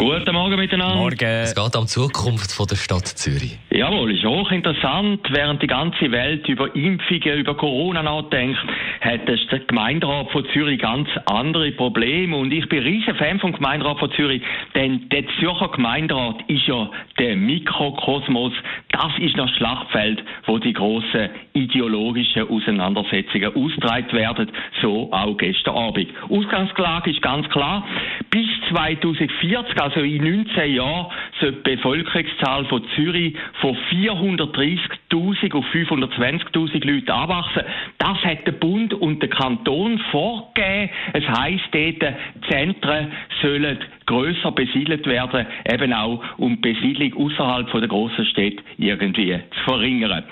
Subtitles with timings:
[0.00, 0.96] Guten Morgen miteinander.
[0.96, 1.28] Morgen.
[1.42, 3.58] Es geht um die Zukunft von der Stadt Zürich.
[3.68, 5.20] Jawohl, ist hochinteressant.
[5.30, 8.56] Während die ganze Welt über Impfungen, über Corona nachdenkt,
[9.02, 12.34] hat der Gemeinderat von Zürich ganz andere Probleme.
[12.34, 14.40] Und ich bin ein riesen Fan vom Gemeinderat von Zürich,
[14.74, 18.54] denn der Zürcher Gemeinderat ist ja der Mikrokosmos.
[18.92, 24.50] Das ist das Schlachtfeld, wo die grossen ideologischen Auseinandersetzungen ausgetragen werden.
[24.80, 26.08] So auch gestern Abend.
[26.30, 27.86] Ausgangslage ist ganz klar.
[28.30, 31.06] Bis 2040, also in 19 Jahren,
[31.40, 33.76] soll die Bevölkerungszahl von Zürich von
[35.10, 37.62] 430.000 auf 520.000 Leute anwachsen.
[37.98, 40.90] Das hat der Bund und der Kanton vorgegeben.
[41.12, 42.14] Es heisst dort,
[42.48, 49.38] Zentren sollen grösser besiedelt werden, eben auch um die Besiedlung außerhalb der grossen Städte irgendwie
[49.54, 50.24] zu verringern.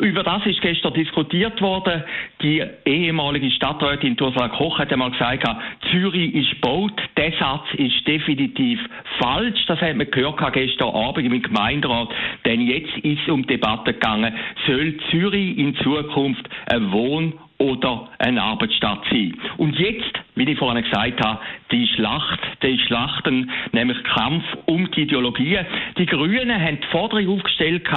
[0.00, 2.02] Über das ist gestern diskutiert worden.
[2.40, 5.46] Die ehemalige Stadträtin Ursula Koch hat einmal gesagt,
[5.90, 7.00] Zürich ist gebaut.
[7.18, 8.80] Der Satz ist definitiv
[9.18, 9.66] falsch.
[9.66, 12.08] Das hat man gehört gestern Abend im Gemeinderat.
[12.46, 13.92] Denn jetzt ist es um Debatte
[14.26, 14.34] gegangen,
[14.66, 19.34] soll Zürich in Zukunft ein Wohn- oder eine Arbeitsstadt sein.
[19.56, 21.40] Und jetzt, wie ich vorhin gesagt habe,
[21.72, 25.60] die Schlacht, die Schlachten, nämlich Kampf um die Ideologie.
[25.96, 27.88] Die Grünen haben die Forderung aufgestellt,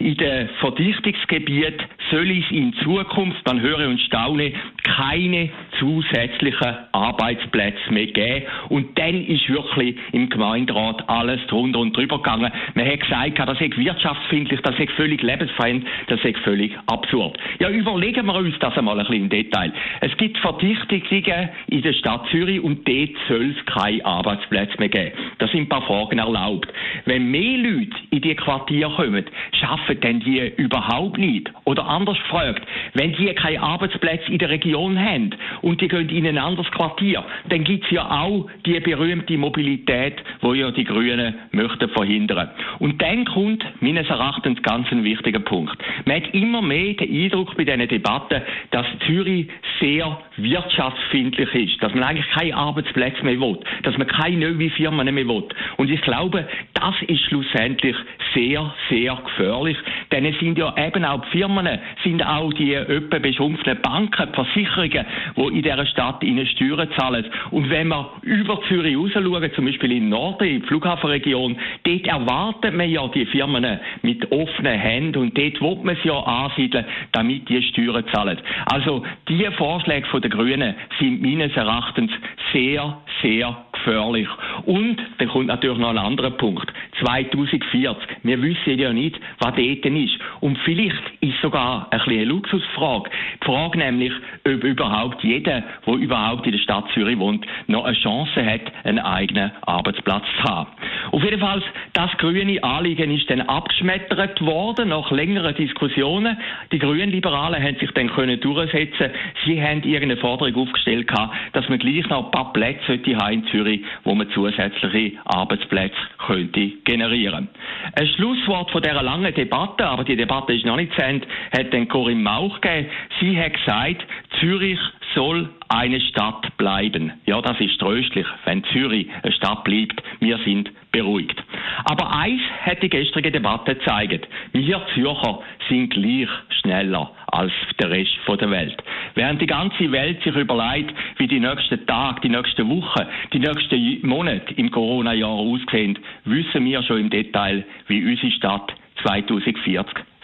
[0.00, 8.06] in den Verdichtungsgebieten soll es in Zukunft, man höre und staune, keine zusätzlichen Arbeitsplätze mehr
[8.06, 8.46] geben.
[8.68, 12.52] Und dann ist wirklich im Gemeinderat alles drunter und drüber gegangen.
[12.74, 17.38] Man hat gesagt, das ist wirtschaftsfindlich, das ist völlig lebensfeind, das ist völlig absurd.
[17.58, 19.72] Ja, überlegen wir uns das einmal ein bisschen im Detail.
[20.00, 25.12] Es gibt Verdichtungen in der Stadt Zürich und dort soll es keine Arbeitsplätze mehr geben.
[25.38, 26.68] Da sind ein paar Fragen erlaubt.
[27.06, 31.50] Wenn mehr Leute in die Quartiere kommen, schaffen denn die überhaupt nicht?
[31.64, 32.62] Oder anders gefragt,
[32.94, 35.30] wenn die keine Arbeitsplätze in der Region haben
[35.70, 40.16] und die gehen in ein anderes Quartier, dann gibt es ja auch die berühmte Mobilität,
[40.40, 42.50] wo ja die Grünen möchten verhindern.
[42.80, 45.76] Und dann kommt meines Erachtens ganz ein wichtiger Punkt.
[46.06, 48.42] Man hat immer mehr den Eindruck bei diesen Debatten,
[48.72, 49.46] dass Zürich
[49.78, 55.14] sehr wirtschaftsfindlich ist, dass man eigentlich keine Arbeitsplätze mehr will, dass man keine neuen Firmen
[55.14, 55.44] mehr will.
[55.76, 57.96] Und ich glaube, das ist schlussendlich
[58.34, 59.76] sehr, sehr gefährlich,
[60.12, 61.68] denn es sind ja eben auch die Firmen,
[62.04, 67.26] sind auch die öppe beschrumpften Banken, Versicherungen, die in dieser Stadt ihnen Steuern zahlen.
[67.50, 72.06] Und wenn wir über Zürich raus schauen, zum Beispiel in Norden, in die Flughafenregion, dort
[72.06, 76.84] erwartet man ja die Firmen mit offenen Händen und dort will man sie ja ansiedeln,
[77.12, 78.38] damit die Steuern zahlen.
[78.66, 82.10] Also die Vorschläge der Grünen sind meines Erachtens
[82.52, 84.28] sehr, sehr gefährlich.
[84.66, 86.72] Und dann kommt natürlich noch ein anderer Punkt.
[87.00, 87.96] 2040.
[88.22, 90.18] Wir wissen ja nicht, was dort ist.
[90.40, 93.10] Und vielleicht ist sogar ein eine Luxusfrage.
[93.40, 94.12] Die Frage nämlich,
[94.46, 98.98] ob überhaupt jeder, der überhaupt in der Stadt Zürich wohnt, noch eine Chance hat, einen
[98.98, 100.70] eigenen Arbeitsplatz zu haben.
[101.12, 101.62] Auf jeden Fall,
[101.92, 106.36] das grüne Anliegen ist dann abgeschmettert worden nach längeren Diskussionen.
[106.72, 109.10] Die grünen Liberalen haben sich dann können durchsetzen.
[109.44, 111.10] Sie haben irgendeine Forderung aufgestellt,
[111.52, 116.72] dass man gleich noch ein paar Plätze haben in Zürich, wo man zusätzliche Arbeitsplätze könnte
[116.90, 117.48] generieren.
[117.94, 121.72] Ein Schlusswort von dieser langen Debatte, aber die Debatte ist noch nicht zu Ende, hat
[121.72, 122.88] dann Corinne Mauch gegeben.
[123.20, 124.06] Sie hat gesagt,
[124.40, 124.78] Zürich
[125.14, 127.12] soll eine Stadt bleiben.
[127.26, 130.02] Ja, das ist tröstlich, wenn Zürich eine Stadt bleibt.
[130.18, 131.40] Wir sind beruhigt.
[131.84, 134.26] Aber eins hat die gestrige Debatte gezeigt.
[134.52, 136.28] Wir Zürcher sind gleich
[136.60, 138.82] schneller als der Rest der Welt.
[139.14, 144.06] Während die ganze Welt sich überlegt, wie die nächsten Tage, die nächsten Wochen, die nächsten
[144.06, 148.72] Monate im Corona-Jahr aussehen, wissen wir schon im Detail, wie unsere Stadt
[149.02, 149.56] 2040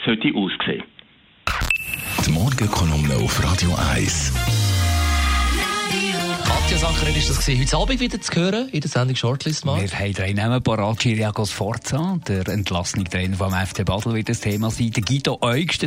[0.05, 0.83] sollte aussehen.
[2.27, 4.57] Die Morgenkolumne auf Radio 1.
[6.67, 7.61] Katja Sacher ist das gewesen.
[7.61, 9.81] Heute Abend wieder zu hören in der Sendung Shortlist mal.
[9.81, 10.99] Wir haben drei Namen parat.
[10.99, 14.91] Chiriagos Forza, der entlassene Trainer vom FC Basel wird das Thema sein.
[14.91, 15.87] Der Guido Eugster.